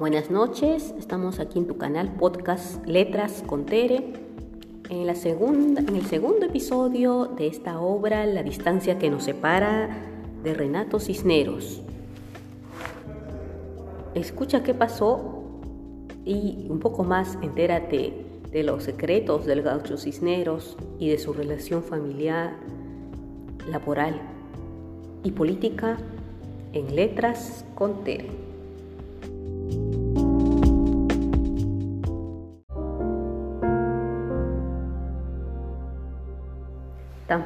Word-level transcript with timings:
Buenas 0.00 0.30
noches, 0.30 0.94
estamos 0.98 1.40
aquí 1.40 1.58
en 1.58 1.66
tu 1.66 1.76
canal 1.76 2.14
podcast 2.14 2.82
Letras 2.86 3.44
con 3.46 3.66
Tere. 3.66 4.14
En, 4.88 5.06
el 5.06 5.14
segundo 5.14 6.46
episodio 6.46 7.26
de 7.26 7.46
esta 7.48 7.78
obra, 7.82 8.24
La 8.24 8.42
distancia 8.42 8.98
que 8.98 9.10
nos 9.10 9.24
separa, 9.24 9.90
de 10.42 10.54
Renato 10.54 11.00
Cisneros. 11.00 11.82
Escucha 14.14 14.62
qué 14.62 14.72
pasó 14.72 15.44
y 16.24 16.66
un 16.70 16.78
poco 16.78 17.04
más 17.04 17.36
entérate 17.42 18.24
de 18.50 18.62
los 18.62 18.84
secretos 18.84 19.44
del 19.44 19.60
gaucho 19.60 19.98
Cisneros 19.98 20.78
y 20.98 21.10
de 21.10 21.18
su 21.18 21.34
relación 21.34 21.82
familiar, 21.82 22.56
laboral 23.70 24.18
y 25.24 25.32
política 25.32 25.98
en 26.72 26.96
Letras 26.96 27.66
con 27.74 28.02
Tere. 28.02 28.49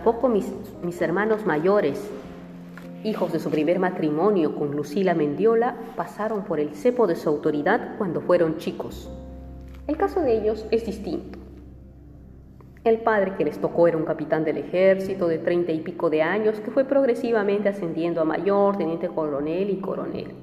Tampoco 0.05 0.29
mis, 0.29 0.53
mis 0.83 1.01
hermanos 1.01 1.47
mayores, 1.47 2.11
hijos 3.05 3.33
de 3.33 3.39
su 3.39 3.49
primer 3.49 3.79
matrimonio 3.79 4.55
con 4.55 4.77
Lucila 4.77 5.15
Mendiola, 5.15 5.77
pasaron 5.97 6.45
por 6.45 6.61
el 6.61 6.75
cepo 6.75 7.07
de 7.07 7.17
su 7.17 7.31
autoridad 7.31 7.97
cuando 7.97 8.21
fueron 8.21 8.59
chicos. 8.59 9.11
El 9.87 9.97
caso 9.97 10.21
de 10.21 10.37
ellos 10.37 10.67
es 10.71 10.85
distinto. 10.85 11.39
El 12.85 12.99
padre 12.99 13.35
que 13.39 13.47
les 13.47 13.59
tocó 13.59 13.89
era 13.89 13.97
un 13.97 14.05
capitán 14.05 14.45
del 14.45 14.59
ejército 14.59 15.27
de 15.27 15.39
treinta 15.39 15.73
y 15.73 15.81
pico 15.81 16.11
de 16.11 16.21
años 16.21 16.61
que 16.61 16.71
fue 16.71 16.85
progresivamente 16.85 17.71
ascendiendo 17.71 18.21
a 18.21 18.27
mayor, 18.27 18.77
teniente 18.77 19.09
coronel 19.09 19.71
y 19.71 19.81
coronel. 19.81 20.35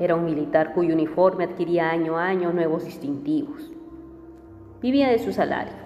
Era 0.00 0.14
un 0.14 0.24
militar 0.24 0.72
cuyo 0.72 0.94
uniforme 0.94 1.44
adquiría 1.44 1.90
año 1.90 2.16
a 2.16 2.28
año 2.28 2.50
nuevos 2.50 2.86
distintivos. 2.86 3.70
Vivía 4.80 5.10
de 5.10 5.18
su 5.18 5.34
salario 5.34 5.83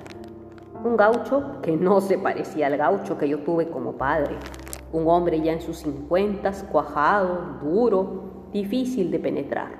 un 0.84 0.96
gaucho 0.96 1.60
que 1.62 1.76
no 1.76 2.00
se 2.00 2.18
parecía 2.18 2.68
al 2.68 2.76
gaucho 2.76 3.18
que 3.18 3.28
yo 3.28 3.40
tuve 3.40 3.68
como 3.68 3.92
padre. 3.92 4.36
Un 4.92 5.08
hombre 5.08 5.40
ya 5.40 5.52
en 5.52 5.60
sus 5.60 5.78
cincuentas, 5.78 6.64
cuajado, 6.70 7.58
duro, 7.62 8.46
difícil 8.52 9.10
de 9.10 9.18
penetrar. 9.18 9.70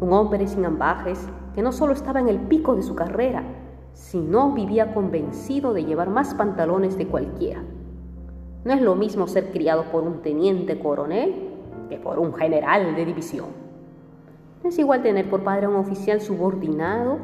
Un 0.00 0.12
hombre 0.12 0.46
sin 0.46 0.64
ambajes 0.64 1.28
que 1.54 1.62
no 1.62 1.70
solo 1.70 1.92
estaba 1.92 2.20
en 2.20 2.28
el 2.28 2.40
pico 2.40 2.74
de 2.74 2.82
su 2.82 2.94
carrera, 2.94 3.44
sino 3.92 4.52
vivía 4.52 4.92
convencido 4.92 5.72
de 5.72 5.84
llevar 5.84 6.10
más 6.10 6.34
pantalones 6.34 6.98
de 6.98 7.06
cualquiera. 7.06 7.62
No 8.64 8.72
es 8.72 8.80
lo 8.80 8.96
mismo 8.96 9.28
ser 9.28 9.52
criado 9.52 9.84
por 9.92 10.02
un 10.02 10.22
teniente 10.22 10.78
coronel 10.78 11.50
que 11.88 11.98
por 11.98 12.18
un 12.18 12.34
general 12.34 12.96
de 12.96 13.04
división. 13.04 13.46
Es 14.64 14.78
igual 14.78 15.02
tener 15.02 15.28
por 15.28 15.44
padre 15.44 15.66
a 15.66 15.68
un 15.68 15.76
oficial 15.76 16.20
subordinado 16.22 17.18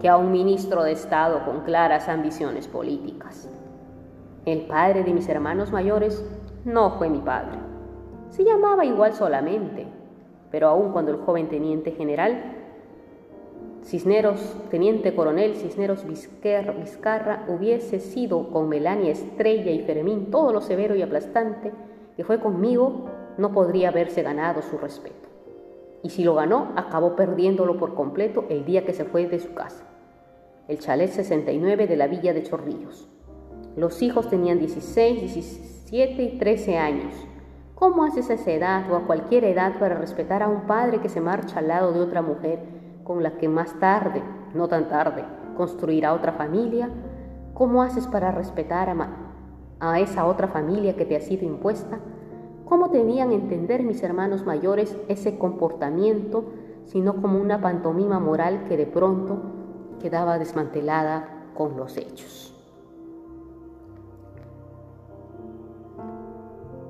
que 0.00 0.08
a 0.08 0.16
un 0.16 0.30
ministro 0.30 0.82
de 0.82 0.92
Estado 0.92 1.44
con 1.44 1.60
claras 1.60 2.08
ambiciones 2.08 2.68
políticas. 2.68 3.48
El 4.44 4.66
padre 4.66 5.02
de 5.04 5.12
mis 5.12 5.28
hermanos 5.28 5.72
mayores 5.72 6.24
no 6.64 6.92
fue 6.92 7.08
mi 7.08 7.18
padre. 7.18 7.58
Se 8.30 8.44
llamaba 8.44 8.84
igual 8.84 9.14
solamente, 9.14 9.86
pero 10.50 10.68
aun 10.68 10.92
cuando 10.92 11.10
el 11.10 11.18
joven 11.18 11.48
teniente 11.48 11.92
general 11.92 12.52
Cisneros, 13.82 14.56
teniente 14.70 15.14
coronel 15.14 15.54
Cisneros 15.54 16.04
Vizcarra, 16.04 17.44
hubiese 17.48 18.00
sido 18.00 18.50
con 18.50 18.68
Melania 18.68 19.12
Estrella 19.12 19.70
y 19.70 19.84
Fermín 19.84 20.30
todo 20.30 20.52
lo 20.52 20.60
severo 20.60 20.96
y 20.96 21.02
aplastante 21.02 21.72
que 22.16 22.24
fue 22.24 22.40
conmigo, 22.40 23.06
no 23.38 23.52
podría 23.52 23.90
haberse 23.90 24.22
ganado 24.22 24.62
su 24.62 24.76
respeto 24.76 25.26
y 26.06 26.10
si 26.10 26.22
lo 26.22 26.36
ganó, 26.36 26.72
acabó 26.76 27.16
perdiéndolo 27.16 27.76
por 27.78 27.94
completo 27.94 28.44
el 28.48 28.64
día 28.64 28.84
que 28.84 28.92
se 28.92 29.04
fue 29.04 29.26
de 29.26 29.40
su 29.40 29.52
casa, 29.54 29.84
el 30.68 30.80
chalet 30.80 31.10
69 31.10 31.86
de 31.86 31.96
la 31.96 32.08
villa 32.08 32.34
de 32.34 32.42
Chorrillos. 32.42 33.08
Los 33.76 34.02
hijos 34.02 34.28
tenían 34.28 34.58
16, 34.58 35.20
17 35.20 36.22
y 36.22 36.38
13 36.38 36.78
años. 36.78 37.14
¿Cómo 37.76 38.02
haces 38.02 38.30
a 38.30 38.34
esa 38.34 38.50
edad 38.50 38.90
o 38.90 38.96
a 38.96 39.06
cualquier 39.06 39.44
edad 39.44 39.78
para 39.78 39.94
respetar 39.94 40.42
a 40.42 40.48
un 40.48 40.62
padre 40.62 41.00
que 41.00 41.08
se 41.08 41.20
marcha 41.20 41.60
al 41.60 41.68
lado 41.68 41.92
de 41.92 42.00
otra 42.00 42.20
mujer 42.20 42.58
con 43.04 43.22
la 43.22 43.36
que 43.36 43.48
más 43.48 43.78
tarde, 43.78 44.22
no 44.54 44.66
tan 44.66 44.88
tarde, 44.88 45.24
construirá 45.56 46.14
otra 46.14 46.32
familia? 46.32 46.90
¿Cómo 47.54 47.82
haces 47.82 48.08
para 48.08 48.32
respetar 48.32 48.88
a, 48.88 49.08
a 49.78 50.00
esa 50.00 50.26
otra 50.26 50.48
familia 50.48 50.96
que 50.96 51.04
te 51.04 51.14
ha 51.14 51.20
sido 51.20 51.44
impuesta? 51.44 52.00
¿Cómo 52.64 52.90
tenían 52.90 53.30
entender 53.30 53.84
mis 53.84 54.02
hermanos 54.02 54.44
mayores 54.44 54.96
ese 55.06 55.38
comportamiento, 55.38 56.46
sino 56.86 57.22
como 57.22 57.38
una 57.38 57.60
pantomima 57.60 58.18
moral 58.18 58.64
que 58.68 58.76
de 58.76 58.86
pronto 58.86 59.55
quedaba 59.98 60.38
desmantelada 60.38 61.28
con 61.54 61.76
los 61.76 61.96
hechos? 61.96 62.54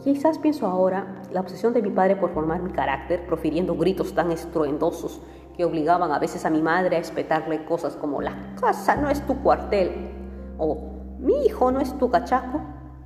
Quizás 0.03 0.39
pienso 0.39 0.67
ahora 0.67 1.23
la 1.33 1.41
obsesión 1.41 1.73
de 1.73 1.83
mi 1.83 1.91
padre 1.91 2.15
por 2.15 2.31
formar 2.33 2.63
mi 2.63 2.71
carácter, 2.71 3.27
profiriendo 3.27 3.77
gritos 3.77 4.15
tan 4.15 4.31
estruendosos 4.31 5.21
que 5.57 5.65
obligaban 5.65 6.13
a 6.13 6.19
veces 6.19 6.45
a 6.45 6.51
mi 6.51 6.63
madre 6.63 6.97
a 6.97 7.01
espetarle 7.01 7.65
cosas 7.65 7.97
como 7.97 8.23
la 8.23 8.55
casa 8.61 8.95
no 8.95 9.11
es 9.11 9.27
tu 9.27 9.43
cuartel 9.43 10.11
o 10.59 10.79
mi 11.19 11.47
hijo 11.47 11.73
no 11.73 11.81
es 11.81 11.97
tu 11.99 12.11
cachaco, 12.11 12.61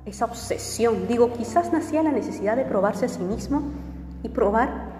esa 0.05 0.25
obsesión. 0.25 1.07
Digo, 1.07 1.33
quizás 1.33 1.71
nacía 1.71 2.03
la 2.03 2.11
necesidad 2.11 2.55
de 2.55 2.65
probarse 2.65 3.05
a 3.05 3.09
sí 3.09 3.23
mismo 3.23 3.63
y 4.21 4.29
probar 4.29 4.91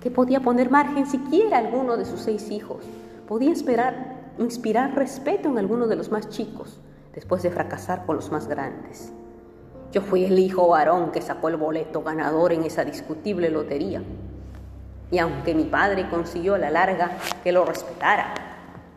que 0.00 0.10
podía 0.10 0.40
poner 0.40 0.70
margen 0.70 1.06
siquiera 1.06 1.56
a 1.56 1.60
alguno 1.60 1.96
de 1.96 2.04
sus 2.04 2.20
seis 2.20 2.50
hijos. 2.50 2.84
Podía 3.28 3.52
esperar, 3.52 4.32
inspirar 4.38 4.96
respeto 4.96 5.48
en 5.48 5.58
alguno 5.58 5.86
de 5.86 5.94
los 5.94 6.10
más 6.10 6.28
chicos, 6.30 6.80
después 7.14 7.42
de 7.42 7.50
fracasar 7.50 8.06
con 8.06 8.16
los 8.16 8.32
más 8.32 8.48
grandes. 8.48 9.12
Yo 9.92 10.00
fui 10.00 10.24
el 10.24 10.38
hijo 10.38 10.68
varón 10.68 11.12
que 11.12 11.22
sacó 11.22 11.48
el 11.48 11.56
boleto 11.56 12.02
ganador 12.02 12.52
en 12.52 12.64
esa 12.64 12.84
discutible 12.84 13.50
lotería. 13.50 14.02
Y 15.10 15.18
aunque 15.18 15.54
mi 15.54 15.64
padre 15.64 16.08
consiguió 16.08 16.54
a 16.54 16.58
la 16.58 16.70
larga 16.70 17.18
que 17.44 17.52
lo 17.52 17.64
respetara 17.64 18.34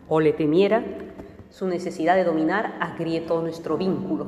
o 0.08 0.18
le 0.18 0.32
temiera, 0.32 0.82
su 1.50 1.68
necesidad 1.68 2.16
de 2.16 2.24
dominar 2.24 2.74
agrietó 2.80 3.40
nuestro 3.40 3.76
vínculo 3.76 4.26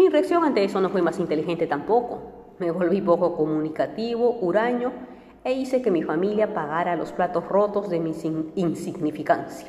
mi 0.00 0.08
reacción 0.08 0.44
ante 0.44 0.62
eso 0.62 0.80
no 0.80 0.88
fue 0.88 1.02
más 1.02 1.18
inteligente 1.18 1.66
tampoco. 1.66 2.22
Me 2.58 2.70
volví 2.70 3.00
poco 3.00 3.36
comunicativo, 3.36 4.38
huraño, 4.40 4.92
e 5.42 5.52
hice 5.52 5.80
que 5.80 5.90
mi 5.90 6.02
familia 6.02 6.52
pagara 6.52 6.96
los 6.96 7.12
platos 7.12 7.48
rotos 7.48 7.88
de 7.88 8.00
mi 8.00 8.12
insignificancia. 8.56 9.68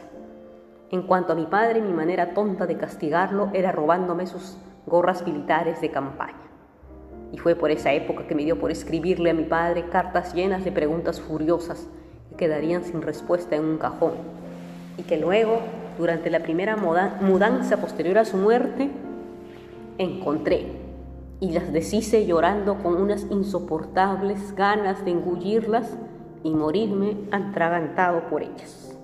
En 0.91 1.03
cuanto 1.03 1.31
a 1.31 1.35
mi 1.35 1.45
padre, 1.45 1.81
mi 1.81 1.93
manera 1.93 2.33
tonta 2.33 2.65
de 2.65 2.77
castigarlo 2.77 3.49
era 3.53 3.71
robándome 3.71 4.27
sus 4.27 4.57
gorras 4.85 5.25
militares 5.25 5.79
de 5.79 5.89
campaña. 5.89 6.35
Y 7.31 7.37
fue 7.37 7.55
por 7.55 7.71
esa 7.71 7.93
época 7.93 8.27
que 8.27 8.35
me 8.35 8.43
dio 8.43 8.59
por 8.59 8.71
escribirle 8.71 9.29
a 9.29 9.33
mi 9.33 9.43
padre 9.43 9.85
cartas 9.87 10.33
llenas 10.33 10.65
de 10.65 10.73
preguntas 10.73 11.21
furiosas 11.21 11.87
que 12.31 12.35
quedarían 12.35 12.83
sin 12.83 13.01
respuesta 13.01 13.55
en 13.55 13.63
un 13.63 13.77
cajón. 13.77 14.15
Y 14.97 15.03
que 15.03 15.15
luego, 15.15 15.59
durante 15.97 16.29
la 16.29 16.41
primera 16.41 16.75
mudanza 16.75 17.77
posterior 17.77 18.17
a 18.17 18.25
su 18.25 18.35
muerte, 18.35 18.89
encontré 19.97 20.80
y 21.41 21.51
las 21.51 21.73
deshice 21.73 22.27
llorando 22.27 22.77
con 22.83 23.01
unas 23.01 23.25
insoportables 23.31 24.55
ganas 24.55 25.03
de 25.03 25.09
engullirlas 25.09 25.97
y 26.43 26.51
morirme 26.51 27.17
atragantado 27.31 28.29
por 28.29 28.43
ellas. 28.43 28.95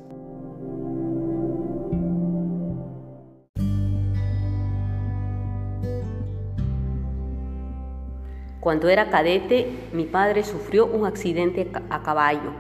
Cuando 8.60 8.90
era 8.90 9.10
cadete, 9.10 9.90
mi 9.92 10.06
padre 10.06 10.44
sufrió 10.44 10.86
un 10.86 11.08
accidente 11.08 11.72
a 11.90 12.04
caballo. 12.04 12.52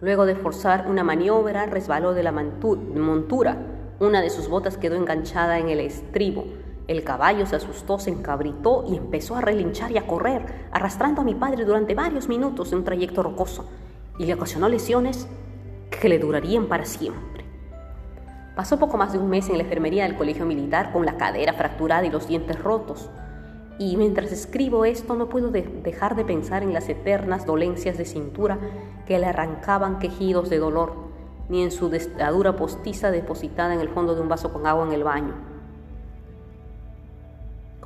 Luego 0.00 0.24
de 0.24 0.36
forzar 0.36 0.86
una 0.88 1.04
maniobra, 1.04 1.66
resbaló 1.66 2.14
de 2.14 2.22
la 2.22 2.32
montura. 2.32 3.58
Una 4.00 4.22
de 4.22 4.30
sus 4.30 4.48
botas 4.48 4.78
quedó 4.78 4.94
enganchada 4.94 5.58
en 5.58 5.68
el 5.68 5.80
estribo 5.80 6.44
el 6.88 7.02
caballo 7.02 7.46
se 7.46 7.56
asustó, 7.56 7.98
se 7.98 8.10
encabritó 8.10 8.84
y 8.88 8.96
empezó 8.96 9.34
a 9.34 9.40
relinchar 9.40 9.90
y 9.90 9.98
a 9.98 10.06
correr, 10.06 10.68
arrastrando 10.70 11.22
a 11.22 11.24
mi 11.24 11.34
padre 11.34 11.64
durante 11.64 11.96
varios 11.96 12.28
minutos 12.28 12.70
en 12.70 12.78
un 12.78 12.84
trayecto 12.84 13.24
rocoso, 13.24 13.64
y 14.18 14.24
le 14.24 14.34
ocasionó 14.34 14.68
lesiones 14.68 15.26
que 15.90 16.08
le 16.08 16.20
durarían 16.20 16.66
para 16.66 16.84
siempre. 16.84 17.44
Pasó 18.54 18.78
poco 18.78 18.96
más 18.96 19.12
de 19.12 19.18
un 19.18 19.28
mes 19.28 19.48
en 19.48 19.58
la 19.58 19.64
enfermería 19.64 20.04
del 20.04 20.16
colegio 20.16 20.46
militar 20.46 20.92
con 20.92 21.04
la 21.04 21.16
cadera 21.16 21.54
fracturada 21.54 22.06
y 22.06 22.10
los 22.10 22.28
dientes 22.28 22.58
rotos. 22.62 23.10
Y 23.78 23.96
mientras 23.98 24.32
escribo 24.32 24.86
esto 24.86 25.14
no 25.14 25.28
puedo 25.28 25.50
dejar 25.50 26.16
de 26.16 26.24
pensar 26.24 26.62
en 26.62 26.72
las 26.72 26.88
eternas 26.88 27.44
dolencias 27.44 27.98
de 27.98 28.06
cintura 28.06 28.58
que 29.06 29.18
le 29.18 29.26
arrancaban 29.26 29.98
quejidos 29.98 30.48
de 30.48 30.58
dolor, 30.58 30.94
ni 31.50 31.62
en 31.62 31.70
su 31.70 31.90
destadura 31.90 32.56
postiza 32.56 33.10
depositada 33.10 33.74
en 33.74 33.80
el 33.80 33.90
fondo 33.90 34.14
de 34.14 34.22
un 34.22 34.28
vaso 34.28 34.52
con 34.52 34.66
agua 34.66 34.86
en 34.86 34.92
el 34.92 35.04
baño 35.04 35.55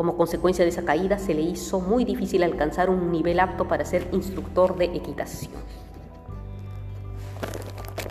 Como 0.00 0.16
consecuencia 0.16 0.64
de 0.64 0.70
esa 0.70 0.82
caída 0.82 1.18
se 1.18 1.34
le 1.34 1.42
hizo 1.42 1.78
muy 1.78 2.06
difícil 2.06 2.42
alcanzar 2.42 2.88
un 2.88 3.12
nivel 3.12 3.38
apto 3.38 3.68
para 3.68 3.84
ser 3.84 4.08
instructor 4.12 4.78
de 4.78 4.86
equitación. 4.86 5.52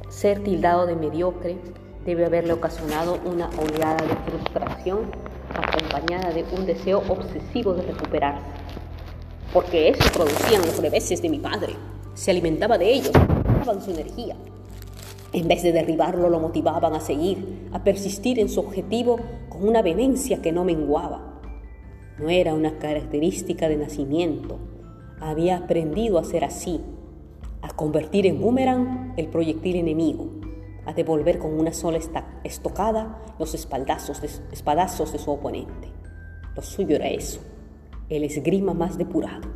Ser 0.08 0.44
tildado 0.44 0.86
de 0.86 0.96
mediocre 0.96 1.58
debe 2.06 2.28
haberle 2.28 2.54
ocasionado 2.54 3.18
una 3.26 3.50
oleada 3.58 4.06
de 4.06 4.16
frustración 4.30 5.00
acompañada 5.52 6.30
de 6.30 6.46
un 6.56 6.68
deseo 6.68 7.02
obsesivo 7.10 7.74
de 7.74 7.82
recuperarse. 7.82 8.46
Porque 9.52 9.90
eso 9.90 10.12
producían 10.14 10.62
los 10.62 10.78
reveses 10.80 11.24
de 11.24 11.30
mi 11.30 11.40
padre. 11.40 11.76
Se 12.14 12.30
alimentaba 12.30 12.78
de 12.78 12.94
ellos, 12.94 13.14
daban 13.66 13.82
su 13.82 13.90
energía. 13.90 14.36
En 15.34 15.48
vez 15.48 15.64
de 15.64 15.72
derribarlo, 15.72 16.30
lo 16.30 16.40
motivaban 16.40 16.94
a 16.94 17.00
seguir, 17.00 17.68
a 17.74 17.84
persistir 17.84 18.38
en 18.38 18.48
su 18.48 18.60
objetivo 18.60 19.20
con 19.50 19.68
una 19.68 19.82
vehemencia 19.82 20.40
que 20.40 20.52
no 20.52 20.64
menguaba. 20.64 21.29
No 22.20 22.30
era 22.30 22.54
una 22.54 22.78
característica 22.80 23.70
de 23.70 23.78
nacimiento. 23.78 24.60
Había 25.22 25.58
aprendido 25.58 26.20
a 26.20 26.26
ser 26.26 26.44
así, 26.44 26.82
a 27.62 27.70
convertir 27.70 28.26
en 28.26 28.42
boomerang 28.42 29.14
el 29.16 29.28
proyectil 29.28 29.78
enemigo, 29.78 30.30
a 30.86 30.94
devolver 30.94 31.40
con 31.40 31.58
una 31.58 31.72
sola 31.72 32.00
estocada 32.44 33.24
los 33.38 33.54
espaldazos 33.54 34.22
de, 34.22 34.30
espadazos 34.52 35.14
de 35.14 35.20
su 35.20 35.32
oponente. 35.32 35.88
Lo 36.56 36.62
suyo 36.62 36.98
era 36.98 37.08
eso, 37.08 37.40
el 38.10 38.26
esgrima 38.26 38.74
más 38.74 38.98
depurado, 38.98 39.48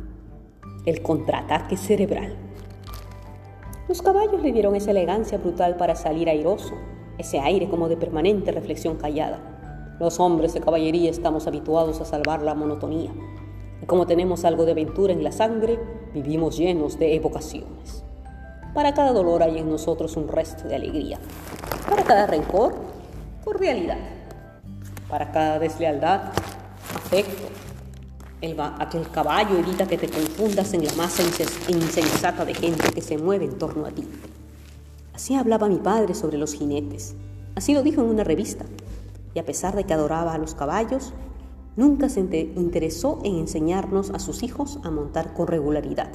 el 0.86 1.02
contraataque 1.02 1.76
cerebral. 1.76 2.34
Los 3.88 4.00
caballos 4.00 4.40
le 4.42 4.52
dieron 4.52 4.74
esa 4.74 4.92
elegancia 4.92 5.36
brutal 5.36 5.76
para 5.76 5.96
salir 5.96 6.30
airoso, 6.30 6.74
ese 7.18 7.40
aire 7.40 7.68
como 7.68 7.90
de 7.90 7.98
permanente 7.98 8.52
reflexión 8.52 8.96
callada. 8.96 9.53
Los 10.00 10.18
hombres 10.18 10.54
de 10.54 10.60
caballería 10.60 11.10
estamos 11.10 11.46
habituados 11.46 12.00
a 12.00 12.04
salvar 12.04 12.42
la 12.42 12.54
monotonía, 12.54 13.12
y 13.80 13.86
como 13.86 14.06
tenemos 14.06 14.44
algo 14.44 14.64
de 14.64 14.72
aventura 14.72 15.12
en 15.12 15.22
la 15.22 15.30
sangre, 15.30 15.78
vivimos 16.12 16.56
llenos 16.56 16.98
de 16.98 17.14
evocaciones. 17.14 18.02
Para 18.74 18.92
cada 18.92 19.12
dolor 19.12 19.42
hay 19.42 19.58
en 19.58 19.70
nosotros 19.70 20.16
un 20.16 20.26
resto 20.26 20.66
de 20.66 20.74
alegría. 20.74 21.18
Para 21.88 22.02
cada 22.02 22.26
rencor, 22.26 22.74
cordialidad. 23.44 23.98
Para 25.08 25.30
cada 25.30 25.60
deslealdad, 25.60 26.32
afecto, 26.96 27.48
el, 28.40 28.58
aquel 28.58 29.08
caballo 29.10 29.56
evita 29.58 29.86
que 29.86 29.96
te 29.96 30.08
confundas 30.08 30.74
en 30.74 30.84
la 30.84 30.92
masa 30.94 31.22
insensata 31.68 32.44
de 32.44 32.54
gente 32.54 32.90
que 32.92 33.00
se 33.00 33.16
mueve 33.16 33.44
en 33.44 33.58
torno 33.58 33.86
a 33.86 33.90
ti. 33.90 34.08
Así 35.14 35.36
hablaba 35.36 35.68
mi 35.68 35.78
padre 35.78 36.14
sobre 36.14 36.36
los 36.36 36.54
jinetes. 36.54 37.14
Así 37.54 37.74
lo 37.74 37.82
dijo 37.82 38.00
en 38.00 38.08
una 38.08 38.24
revista. 38.24 38.64
Y 39.34 39.38
a 39.38 39.44
pesar 39.44 39.76
de 39.76 39.84
que 39.84 39.92
adoraba 39.92 40.32
a 40.32 40.38
los 40.38 40.54
caballos, 40.54 41.12
nunca 41.76 42.08
se 42.08 42.20
interesó 42.20 43.18
en 43.24 43.36
enseñarnos 43.36 44.10
a 44.10 44.18
sus 44.18 44.42
hijos 44.42 44.78
a 44.84 44.90
montar 44.90 45.34
con 45.34 45.48
regularidad. 45.48 46.10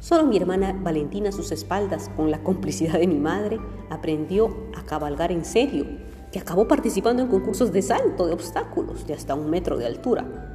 Solo 0.00 0.24
mi 0.24 0.36
hermana 0.36 0.78
Valentina 0.78 1.30
a 1.30 1.32
sus 1.32 1.50
espaldas, 1.50 2.10
con 2.14 2.30
la 2.30 2.42
complicidad 2.42 2.98
de 2.98 3.06
mi 3.06 3.18
madre, 3.18 3.58
aprendió 3.88 4.54
a 4.76 4.84
cabalgar 4.84 5.32
en 5.32 5.44
serio, 5.44 5.86
que 6.30 6.38
acabó 6.38 6.68
participando 6.68 7.22
en 7.22 7.28
concursos 7.28 7.72
de 7.72 7.80
salto 7.80 8.26
de 8.26 8.34
obstáculos 8.34 9.06
de 9.06 9.14
hasta 9.14 9.34
un 9.34 9.48
metro 9.48 9.78
de 9.78 9.86
altura 9.86 10.52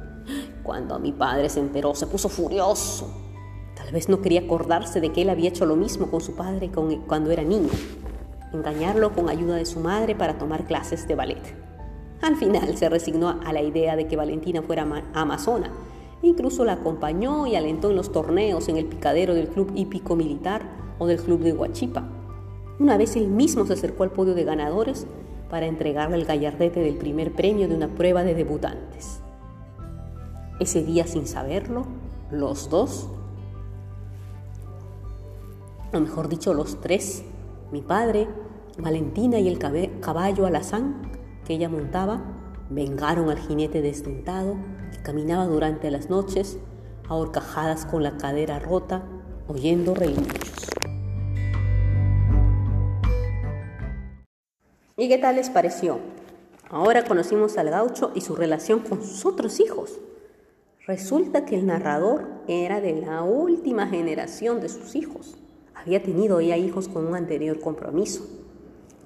cuando 0.62 0.98
mi 0.98 1.12
padre 1.12 1.48
se 1.48 1.60
enteró, 1.60 1.94
se 1.94 2.06
puso 2.06 2.28
furioso. 2.28 3.12
Tal 3.74 3.92
vez 3.92 4.08
no 4.08 4.20
quería 4.20 4.42
acordarse 4.42 5.00
de 5.00 5.10
que 5.10 5.22
él 5.22 5.30
había 5.30 5.48
hecho 5.48 5.66
lo 5.66 5.76
mismo 5.76 6.10
con 6.10 6.20
su 6.20 6.34
padre 6.34 6.70
cuando 7.06 7.30
era 7.30 7.42
niño. 7.42 7.70
Engañarlo 8.52 9.12
con 9.12 9.28
ayuda 9.28 9.56
de 9.56 9.66
su 9.66 9.80
madre 9.80 10.14
para 10.14 10.38
tomar 10.38 10.64
clases 10.64 11.06
de 11.06 11.14
ballet. 11.14 11.56
Al 12.22 12.36
final 12.36 12.76
se 12.76 12.88
resignó 12.88 13.40
a 13.44 13.52
la 13.52 13.62
idea 13.62 13.96
de 13.96 14.06
que 14.06 14.16
Valentina 14.16 14.62
fuera 14.62 14.86
amazona. 15.14 15.70
Incluso 16.22 16.64
la 16.64 16.74
acompañó 16.74 17.46
y 17.46 17.56
alentó 17.56 17.90
en 17.90 17.96
los 17.96 18.12
torneos 18.12 18.68
en 18.68 18.76
el 18.76 18.86
picadero 18.86 19.34
del 19.34 19.48
Club 19.48 19.72
Hípico 19.74 20.16
Militar 20.16 20.62
o 20.98 21.06
del 21.06 21.20
Club 21.20 21.40
de 21.40 21.52
Huachipa. 21.52 22.08
Una 22.78 22.96
vez 22.96 23.16
él 23.16 23.28
mismo 23.28 23.64
se 23.66 23.72
acercó 23.72 24.02
al 24.02 24.10
podio 24.10 24.34
de 24.34 24.44
ganadores 24.44 25.06
para 25.48 25.66
entregarle 25.66 26.16
el 26.16 26.24
gallardete 26.24 26.80
del 26.80 26.96
primer 26.96 27.32
premio 27.32 27.68
de 27.68 27.74
una 27.74 27.88
prueba 27.88 28.22
de 28.22 28.34
debutantes. 28.34 29.20
Ese 30.60 30.82
día 30.82 31.06
sin 31.06 31.26
saberlo, 31.26 31.86
los 32.30 32.68
dos, 32.68 33.08
o 35.92 36.00
mejor 36.00 36.28
dicho, 36.28 36.54
los 36.54 36.80
tres, 36.80 37.24
mi 37.72 37.82
padre, 37.82 38.28
Valentina 38.78 39.38
y 39.38 39.48
el 39.48 39.58
caballo 39.58 40.46
alazán 40.46 41.12
que 41.44 41.54
ella 41.54 41.68
montaba, 41.68 42.20
vengaron 42.68 43.30
al 43.30 43.38
jinete 43.38 43.82
desdentado 43.82 44.56
que 44.92 45.02
caminaba 45.02 45.46
durante 45.46 45.90
las 45.90 46.10
noches 46.10 46.58
a 47.08 47.14
con 47.90 48.02
la 48.02 48.16
cadera 48.16 48.60
rota, 48.60 49.02
oyendo 49.48 49.94
relinchos. 49.94 50.70
¿Y 54.96 55.08
qué 55.08 55.18
tal 55.18 55.36
les 55.36 55.50
pareció? 55.50 55.98
Ahora 56.68 57.04
conocimos 57.04 57.58
al 57.58 57.70
gaucho 57.70 58.12
y 58.14 58.20
su 58.20 58.36
relación 58.36 58.80
con 58.80 59.02
sus 59.02 59.26
otros 59.26 59.58
hijos. 59.58 59.98
Resulta 60.86 61.44
que 61.44 61.56
el 61.56 61.66
narrador 61.66 62.28
era 62.46 62.80
de 62.80 63.00
la 63.00 63.22
última 63.22 63.88
generación 63.88 64.60
de 64.60 64.68
sus 64.68 64.94
hijos. 64.94 65.39
Había 65.80 66.02
tenido 66.02 66.40
ya 66.40 66.56
hijos 66.56 66.88
con 66.88 67.06
un 67.06 67.14
anterior 67.14 67.60
compromiso. 67.60 68.26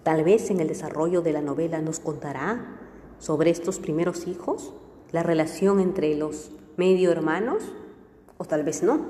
Tal 0.03 0.25
vez 0.25 0.51
en 0.51 0.61
el 0.61 0.69
desarrollo 0.69 1.23
de 1.23 1.33
la 1.33 1.41
novela 1.41 1.81
nos 1.81 2.01
contará 2.01 2.79
sobre 3.19 3.51
estos 3.51 3.79
primeros 3.79 4.27
hijos, 4.27 4.73
la 5.13 5.23
relación 5.23 5.81
entre 5.81 6.15
los 6.15 6.51
medio 6.77 7.11
hermanos, 7.11 7.63
o 8.37 8.45
tal 8.45 8.65
vez 8.65 8.83
no. 8.83 9.01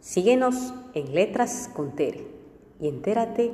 Síguenos 0.00 0.74
en 0.94 1.14
Letras 1.14 1.70
con 1.74 1.92
Tere 1.92 2.26
y 2.80 2.88
entérate 2.88 3.52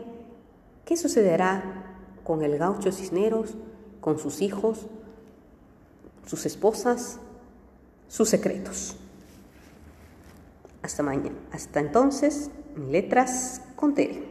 qué 0.85 0.97
sucederá 0.97 1.97
con 2.25 2.43
el 2.43 2.59
gaucho 2.59 2.93
Cisneros, 2.93 3.55
con 4.01 4.19
sus 4.19 4.43
hijos, 4.43 4.87
sus 6.27 6.45
esposas 6.47 7.21
sus 8.09 8.29
secretos. 8.29 8.97
Hasta 10.83 11.03
mañana. 11.03 11.37
Hasta 11.53 11.81
entonces, 11.81 12.51
letras 12.77 13.63
con 13.77 13.95
Tere. 13.95 14.28